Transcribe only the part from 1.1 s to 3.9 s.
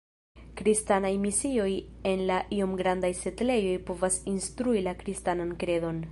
misioj en la iom grandaj setlejoj